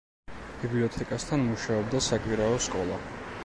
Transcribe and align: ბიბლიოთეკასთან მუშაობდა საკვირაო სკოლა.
ბიბლიოთეკასთან 0.61 1.45
მუშაობდა 1.51 2.01
საკვირაო 2.09 2.57
სკოლა. 2.69 2.99